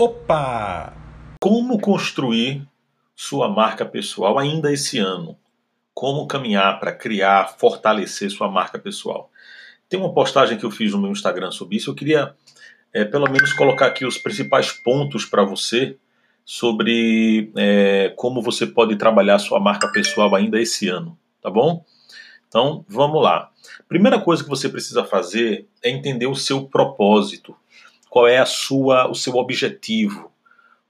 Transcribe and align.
Opa! 0.00 0.94
Como 1.38 1.78
construir 1.78 2.66
sua 3.14 3.50
marca 3.50 3.84
pessoal 3.84 4.38
ainda 4.38 4.72
esse 4.72 4.96
ano? 4.96 5.36
Como 5.92 6.26
caminhar 6.26 6.80
para 6.80 6.90
criar, 6.90 7.58
fortalecer 7.58 8.30
sua 8.30 8.50
marca 8.50 8.78
pessoal? 8.78 9.30
Tem 9.90 10.00
uma 10.00 10.14
postagem 10.14 10.56
que 10.56 10.64
eu 10.64 10.70
fiz 10.70 10.92
no 10.92 11.02
meu 11.02 11.10
Instagram 11.10 11.50
sobre 11.50 11.76
isso. 11.76 11.90
Eu 11.90 11.94
queria, 11.94 12.34
é, 12.94 13.04
pelo 13.04 13.30
menos, 13.30 13.52
colocar 13.52 13.88
aqui 13.88 14.06
os 14.06 14.16
principais 14.16 14.72
pontos 14.72 15.26
para 15.26 15.44
você 15.44 15.98
sobre 16.46 17.52
é, 17.54 18.10
como 18.16 18.40
você 18.40 18.66
pode 18.66 18.96
trabalhar 18.96 19.38
sua 19.38 19.60
marca 19.60 19.92
pessoal 19.92 20.34
ainda 20.34 20.58
esse 20.58 20.88
ano, 20.88 21.14
tá 21.42 21.50
bom? 21.50 21.84
Então, 22.48 22.86
vamos 22.88 23.22
lá. 23.22 23.50
Primeira 23.86 24.18
coisa 24.18 24.42
que 24.42 24.48
você 24.48 24.66
precisa 24.66 25.04
fazer 25.04 25.68
é 25.82 25.90
entender 25.90 26.26
o 26.26 26.34
seu 26.34 26.64
propósito 26.64 27.54
qual 28.10 28.26
é 28.26 28.38
a 28.38 28.44
sua, 28.44 29.08
o 29.08 29.14
seu 29.14 29.36
objetivo, 29.36 30.30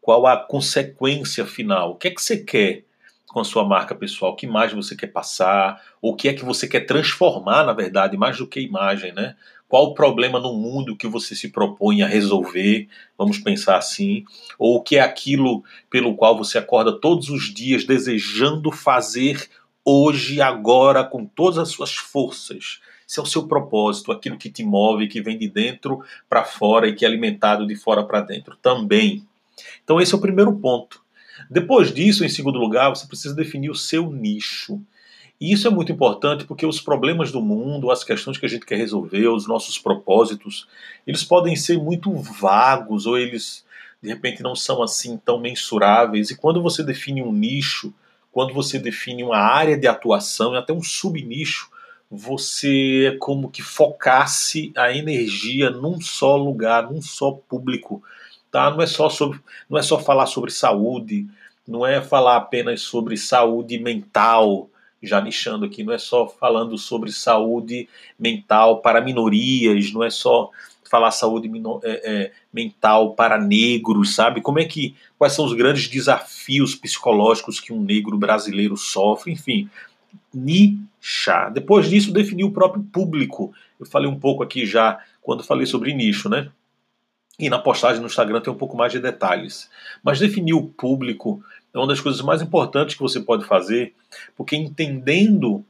qual 0.00 0.26
a 0.26 0.36
consequência 0.36 1.44
final, 1.44 1.90
o 1.90 1.96
que 1.96 2.08
é 2.08 2.10
que 2.12 2.22
você 2.22 2.38
quer 2.38 2.84
com 3.26 3.40
a 3.40 3.44
sua 3.44 3.64
marca 3.64 3.94
pessoal, 3.94 4.34
que 4.34 4.46
imagem 4.46 4.76
você 4.76 4.96
quer 4.96 5.08
passar, 5.08 5.82
o 6.00 6.14
que 6.14 6.28
é 6.28 6.32
que 6.32 6.44
você 6.44 6.66
quer 6.66 6.86
transformar, 6.86 7.64
na 7.64 7.74
verdade, 7.74 8.16
mais 8.16 8.38
do 8.38 8.46
que 8.46 8.60
imagem, 8.60 9.12
né? 9.12 9.36
Qual 9.68 9.84
o 9.84 9.94
problema 9.94 10.40
no 10.40 10.54
mundo 10.54 10.96
que 10.96 11.06
você 11.06 11.34
se 11.34 11.50
propõe 11.50 12.00
a 12.00 12.06
resolver, 12.06 12.88
vamos 13.18 13.38
pensar 13.38 13.76
assim, 13.76 14.24
ou 14.58 14.76
o 14.76 14.82
que 14.82 14.96
é 14.96 15.00
aquilo 15.00 15.62
pelo 15.90 16.14
qual 16.14 16.38
você 16.38 16.56
acorda 16.56 16.98
todos 16.98 17.28
os 17.28 17.52
dias 17.52 17.84
desejando 17.84 18.72
fazer 18.72 19.46
hoje, 19.84 20.40
agora, 20.40 21.04
com 21.04 21.26
todas 21.26 21.58
as 21.58 21.68
suas 21.68 21.94
forças, 21.94 22.80
esse 23.08 23.18
é 23.18 23.22
o 23.22 23.26
seu 23.26 23.48
propósito, 23.48 24.12
aquilo 24.12 24.36
que 24.36 24.50
te 24.50 24.62
move, 24.62 25.08
que 25.08 25.22
vem 25.22 25.38
de 25.38 25.48
dentro 25.48 26.04
para 26.28 26.44
fora 26.44 26.86
e 26.86 26.94
que 26.94 27.06
é 27.06 27.08
alimentado 27.08 27.66
de 27.66 27.74
fora 27.74 28.04
para 28.04 28.20
dentro 28.20 28.54
também. 28.60 29.26
Então, 29.82 29.98
esse 29.98 30.12
é 30.12 30.18
o 30.18 30.20
primeiro 30.20 30.54
ponto. 30.54 31.00
Depois 31.48 31.92
disso, 31.92 32.22
em 32.22 32.28
segundo 32.28 32.58
lugar, 32.58 32.90
você 32.90 33.06
precisa 33.06 33.34
definir 33.34 33.70
o 33.70 33.74
seu 33.74 34.10
nicho. 34.10 34.78
E 35.40 35.52
isso 35.52 35.66
é 35.66 35.70
muito 35.70 35.90
importante 35.90 36.44
porque 36.44 36.66
os 36.66 36.82
problemas 36.82 37.32
do 37.32 37.40
mundo, 37.40 37.90
as 37.90 38.04
questões 38.04 38.36
que 38.36 38.44
a 38.44 38.48
gente 38.48 38.66
quer 38.66 38.76
resolver, 38.76 39.28
os 39.28 39.46
nossos 39.46 39.78
propósitos, 39.78 40.68
eles 41.06 41.24
podem 41.24 41.56
ser 41.56 41.78
muito 41.78 42.12
vagos 42.12 43.06
ou 43.06 43.16
eles 43.16 43.64
de 44.02 44.08
repente 44.08 44.42
não 44.42 44.54
são 44.54 44.82
assim 44.82 45.16
tão 45.16 45.40
mensuráveis. 45.40 46.30
E 46.30 46.36
quando 46.36 46.60
você 46.60 46.82
define 46.82 47.22
um 47.22 47.32
nicho, 47.32 47.94
quando 48.30 48.52
você 48.52 48.78
define 48.78 49.22
uma 49.22 49.38
área 49.38 49.78
de 49.78 49.86
atuação 49.86 50.54
e 50.54 50.58
até 50.58 50.72
um 50.72 50.82
subnicho, 50.82 51.70
você 52.10 53.16
como 53.20 53.50
que 53.50 53.62
focasse 53.62 54.72
a 54.76 54.92
energia 54.92 55.70
num 55.70 56.00
só 56.00 56.36
lugar, 56.36 56.90
num 56.90 57.02
só 57.02 57.32
público, 57.32 58.02
tá? 58.50 58.70
Não 58.70 58.80
é 58.80 58.86
só 58.86 59.08
sobre, 59.10 59.40
não 59.68 59.78
é 59.78 59.82
só 59.82 59.98
falar 59.98 60.26
sobre 60.26 60.50
saúde, 60.50 61.26
não 61.66 61.86
é 61.86 62.00
falar 62.00 62.36
apenas 62.36 62.80
sobre 62.80 63.16
saúde 63.16 63.78
mental, 63.78 64.70
já 65.02 65.20
nichando 65.20 65.66
aqui, 65.66 65.84
não 65.84 65.92
é 65.92 65.98
só 65.98 66.26
falando 66.26 66.78
sobre 66.78 67.12
saúde 67.12 67.88
mental 68.18 68.80
para 68.80 69.02
minorias, 69.02 69.92
não 69.92 70.02
é 70.02 70.10
só 70.10 70.50
falar 70.88 71.10
saúde 71.10 71.50
é, 71.84 71.90
é, 71.90 72.32
mental 72.50 73.14
para 73.14 73.38
negros, 73.38 74.14
sabe? 74.14 74.40
Como 74.40 74.58
é 74.58 74.64
que 74.64 74.96
quais 75.18 75.34
são 75.34 75.44
os 75.44 75.52
grandes 75.52 75.86
desafios 75.88 76.74
psicológicos 76.74 77.60
que 77.60 77.72
um 77.72 77.82
negro 77.82 78.16
brasileiro 78.16 78.76
sofre, 78.76 79.32
enfim, 79.32 79.68
nichar. 80.32 81.52
Depois 81.52 81.88
disso, 81.88 82.12
definir 82.12 82.44
o 82.44 82.52
próprio 82.52 82.82
público. 82.82 83.52
Eu 83.78 83.86
falei 83.86 84.08
um 84.08 84.18
pouco 84.18 84.42
aqui 84.42 84.66
já 84.66 84.98
quando 85.22 85.44
falei 85.44 85.66
sobre 85.66 85.94
nicho, 85.94 86.28
né? 86.28 86.50
E 87.38 87.48
na 87.48 87.58
postagem 87.58 88.00
no 88.00 88.06
Instagram 88.06 88.40
tem 88.40 88.52
um 88.52 88.56
pouco 88.56 88.76
mais 88.76 88.92
de 88.92 88.98
detalhes. 88.98 89.70
Mas 90.02 90.18
definir 90.18 90.54
o 90.54 90.66
público 90.66 91.42
é 91.72 91.78
uma 91.78 91.86
das 91.86 92.00
coisas 92.00 92.20
mais 92.20 92.42
importantes 92.42 92.96
que 92.96 93.02
você 93.02 93.20
pode 93.20 93.44
fazer, 93.44 93.94
porque 94.36 94.56
entendendo 94.56 95.64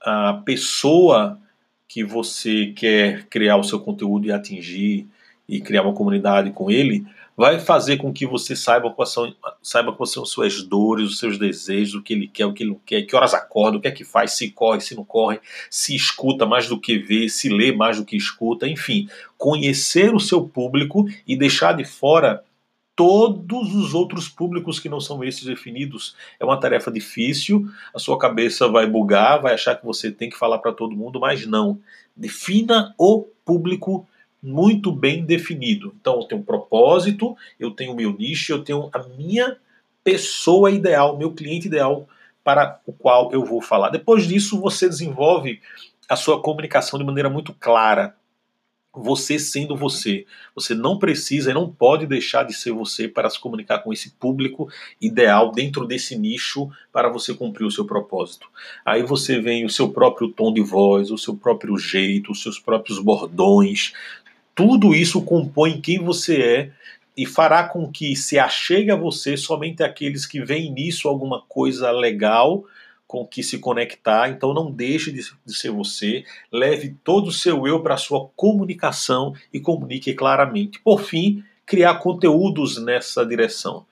a 0.00 0.34
pessoa 0.44 1.38
que 1.86 2.04
você 2.04 2.66
quer 2.76 3.24
criar 3.26 3.56
o 3.56 3.64
seu 3.64 3.80
conteúdo 3.80 4.26
e 4.26 4.32
atingir 4.32 5.06
e 5.48 5.60
criar 5.60 5.82
uma 5.82 5.94
comunidade 5.94 6.50
com 6.50 6.70
ele, 6.70 7.06
vai 7.38 7.60
fazer 7.60 7.98
com 7.98 8.12
que 8.12 8.26
você 8.26 8.56
saiba 8.56 8.90
quais 8.90 9.12
são, 9.12 9.32
saiba 9.62 9.92
quais 9.92 10.10
são 10.10 10.26
suas 10.26 10.60
dores, 10.60 11.08
os 11.08 11.18
seus 11.20 11.38
desejos, 11.38 11.94
o 11.94 12.02
que 12.02 12.12
ele 12.12 12.26
quer, 12.26 12.46
o 12.46 12.52
que 12.52 12.64
ele 12.64 12.70
não 12.70 12.80
quer, 12.84 13.02
que 13.02 13.14
horas 13.14 13.32
acorda, 13.32 13.78
o 13.78 13.80
que 13.80 13.86
é 13.86 13.92
que 13.92 14.02
faz, 14.02 14.32
se 14.32 14.50
corre, 14.50 14.80
se 14.80 14.96
não 14.96 15.04
corre, 15.04 15.38
se 15.70 15.94
escuta 15.94 16.44
mais 16.44 16.66
do 16.66 16.80
que 16.80 16.98
vê, 16.98 17.28
se 17.28 17.48
lê 17.48 17.70
mais 17.70 17.96
do 17.96 18.04
que 18.04 18.16
escuta, 18.16 18.66
enfim, 18.66 19.08
conhecer 19.36 20.12
o 20.12 20.18
seu 20.18 20.48
público 20.48 21.06
e 21.24 21.36
deixar 21.36 21.74
de 21.74 21.84
fora 21.84 22.42
todos 22.96 23.72
os 23.72 23.94
outros 23.94 24.28
públicos 24.28 24.80
que 24.80 24.88
não 24.88 25.00
são 25.00 25.22
esses 25.22 25.44
definidos. 25.44 26.16
É 26.40 26.44
uma 26.44 26.58
tarefa 26.58 26.90
difícil, 26.90 27.68
a 27.94 28.00
sua 28.00 28.18
cabeça 28.18 28.66
vai 28.66 28.84
bugar, 28.84 29.40
vai 29.40 29.54
achar 29.54 29.76
que 29.76 29.86
você 29.86 30.10
tem 30.10 30.28
que 30.28 30.36
falar 30.36 30.58
para 30.58 30.72
todo 30.72 30.96
mundo, 30.96 31.20
mas 31.20 31.46
não. 31.46 31.78
Defina 32.16 32.92
o 32.98 33.28
público 33.44 34.08
muito 34.42 34.92
bem 34.92 35.24
definido. 35.24 35.94
Então, 36.00 36.20
eu 36.20 36.24
tenho 36.24 36.40
um 36.40 36.44
propósito, 36.44 37.36
eu 37.58 37.70
tenho 37.70 37.92
o 37.92 37.96
meu 37.96 38.12
nicho, 38.12 38.52
eu 38.52 38.62
tenho 38.62 38.88
a 38.92 39.02
minha 39.16 39.56
pessoa 40.02 40.70
ideal, 40.70 41.18
meu 41.18 41.32
cliente 41.32 41.66
ideal 41.66 42.08
para 42.42 42.80
o 42.86 42.92
qual 42.92 43.30
eu 43.32 43.44
vou 43.44 43.60
falar. 43.60 43.90
Depois 43.90 44.26
disso, 44.26 44.58
você 44.58 44.88
desenvolve 44.88 45.60
a 46.08 46.16
sua 46.16 46.40
comunicação 46.40 46.98
de 46.98 47.04
maneira 47.04 47.28
muito 47.28 47.52
clara. 47.52 48.14
Você 48.94 49.38
sendo 49.38 49.76
você. 49.76 50.24
Você 50.54 50.74
não 50.74 50.98
precisa 50.98 51.50
e 51.50 51.54
não 51.54 51.70
pode 51.70 52.06
deixar 52.06 52.44
de 52.44 52.54
ser 52.54 52.72
você 52.72 53.06
para 53.06 53.28
se 53.28 53.38
comunicar 53.38 53.80
com 53.80 53.92
esse 53.92 54.12
público 54.12 54.66
ideal 54.98 55.52
dentro 55.52 55.86
desse 55.86 56.16
nicho 56.16 56.70
para 56.90 57.10
você 57.10 57.34
cumprir 57.34 57.66
o 57.66 57.70
seu 57.70 57.84
propósito. 57.84 58.48
Aí 58.84 59.02
você 59.02 59.38
vem 59.38 59.66
o 59.66 59.70
seu 59.70 59.90
próprio 59.90 60.28
tom 60.32 60.50
de 60.50 60.62
voz, 60.62 61.10
o 61.10 61.18
seu 61.18 61.36
próprio 61.36 61.76
jeito, 61.76 62.32
os 62.32 62.42
seus 62.42 62.58
próprios 62.58 62.98
bordões, 62.98 63.92
tudo 64.58 64.92
isso 64.92 65.22
compõe 65.22 65.80
quem 65.80 66.00
você 66.00 66.42
é 66.42 66.70
e 67.16 67.24
fará 67.24 67.62
com 67.62 67.88
que 67.88 68.16
se 68.16 68.40
achegue 68.40 68.90
a 68.90 68.96
você 68.96 69.36
somente 69.36 69.84
aqueles 69.84 70.26
que 70.26 70.40
veem 70.40 70.72
nisso 70.72 71.06
alguma 71.06 71.40
coisa 71.48 71.92
legal 71.92 72.64
com 73.06 73.24
que 73.24 73.40
se 73.40 73.60
conectar. 73.60 74.28
Então 74.28 74.52
não 74.52 74.68
deixe 74.68 75.12
de, 75.12 75.22
ser 75.46 75.70
você, 75.70 76.24
leve 76.50 76.96
todo 77.04 77.28
o 77.28 77.32
seu 77.32 77.68
eu 77.68 77.80
para 77.84 77.94
a 77.94 77.98
sua 77.98 78.28
comunicação 78.34 79.32
e 79.52 79.60
comunique 79.60 80.12
claramente. 80.12 80.80
Por 80.80 81.02
fim, 81.02 81.44
criar 81.64 81.94
conteúdos 82.00 82.82
nessa 82.82 83.24
direção 83.24 83.86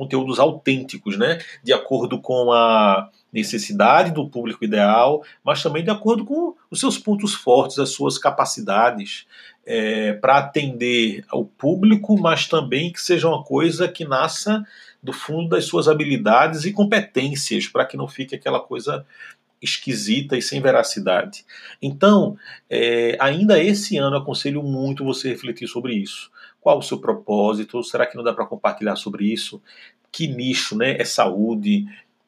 conteúdos 0.00 0.38
autênticos, 0.38 1.18
né? 1.18 1.38
De 1.62 1.74
acordo 1.74 2.18
com 2.18 2.50
a 2.50 3.10
necessidade 3.30 4.12
do 4.12 4.26
público 4.26 4.64
ideal, 4.64 5.22
mas 5.44 5.62
também 5.62 5.84
de 5.84 5.90
acordo 5.90 6.24
com 6.24 6.54
os 6.70 6.80
seus 6.80 6.96
pontos 6.96 7.34
fortes, 7.34 7.78
as 7.78 7.90
suas 7.90 8.16
capacidades 8.16 9.26
é, 9.66 10.14
para 10.14 10.38
atender 10.38 11.22
ao 11.28 11.44
público, 11.44 12.18
mas 12.18 12.46
também 12.46 12.90
que 12.90 13.00
seja 13.00 13.28
uma 13.28 13.44
coisa 13.44 13.88
que 13.88 14.06
nasça 14.06 14.64
do 15.02 15.12
fundo 15.12 15.50
das 15.50 15.66
suas 15.66 15.86
habilidades 15.86 16.64
e 16.64 16.72
competências, 16.72 17.68
para 17.68 17.84
que 17.84 17.98
não 17.98 18.08
fique 18.08 18.34
aquela 18.34 18.58
coisa 18.58 19.04
esquisita 19.60 20.36
e 20.36 20.42
sem 20.42 20.60
veracidade. 20.60 21.44
Então, 21.80 22.36
é, 22.68 23.16
ainda 23.20 23.62
esse 23.62 23.96
ano, 23.96 24.16
aconselho 24.16 24.62
muito 24.62 25.04
você 25.04 25.28
refletir 25.28 25.68
sobre 25.68 25.94
isso. 25.94 26.30
Qual 26.60 26.78
o 26.78 26.82
seu 26.82 26.98
propósito? 26.98 27.82
Será 27.82 28.06
que 28.06 28.16
não 28.16 28.24
dá 28.24 28.32
para 28.32 28.46
compartilhar 28.46 28.96
sobre 28.96 29.24
isso? 29.24 29.62
Que 30.12 30.26
nicho, 30.26 30.76
né? 30.76 30.96
É 30.98 31.04
saúde, 31.04 31.86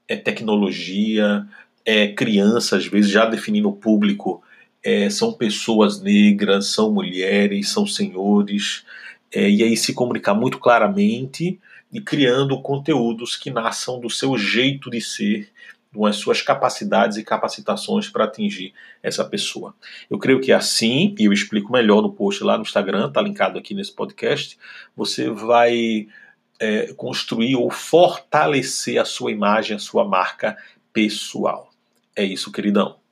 é 0.09 0.16
tecnologia, 0.16 1.47
é 1.84 2.09
criança, 2.09 2.76
às 2.76 2.87
vezes, 2.87 3.10
já 3.10 3.26
definindo 3.26 3.69
o 3.69 3.76
público, 3.76 4.43
é, 4.82 5.09
são 5.10 5.32
pessoas 5.32 6.00
negras, 6.00 6.66
são 6.66 6.93
mulheres, 6.93 7.69
são 7.69 7.87
senhores, 7.87 8.84
é, 9.32 9.49
e 9.49 9.62
aí 9.62 9.76
se 9.76 9.94
comunicar 9.94 10.34
muito 10.34 10.59
claramente 10.59 11.59
e 11.93 12.00
criando 12.00 12.61
conteúdos 12.61 13.37
que 13.37 13.50
nasçam 13.50 14.00
do 14.00 14.11
seu 14.11 14.37
jeito 14.37 14.90
de 14.90 15.00
ser 15.00 15.49
com 15.94 16.06
as 16.06 16.16
suas 16.16 16.40
capacidades 16.40 17.16
e 17.16 17.24
capacitações 17.24 18.08
para 18.08 18.24
atingir 18.24 18.72
essa 19.02 19.24
pessoa. 19.24 19.74
Eu 20.10 20.18
creio 20.18 20.40
que 20.40 20.52
assim, 20.52 21.14
e 21.18 21.24
eu 21.24 21.32
explico 21.32 21.72
melhor 21.72 22.02
no 22.02 22.12
post 22.12 22.42
lá 22.42 22.56
no 22.56 22.62
Instagram, 22.62 23.08
está 23.08 23.20
linkado 23.20 23.58
aqui 23.58 23.74
nesse 23.74 23.92
podcast, 23.92 24.58
você 24.96 25.28
vai 25.28 26.08
é, 26.58 26.92
construir 26.94 27.56
ou 27.56 27.70
fortalecer 27.70 29.00
a 29.00 29.04
sua 29.04 29.30
imagem, 29.30 29.76
a 29.76 29.80
sua 29.80 30.04
marca 30.04 30.56
pessoal. 30.92 31.70
É 32.14 32.24
isso, 32.24 32.52
queridão. 32.52 32.96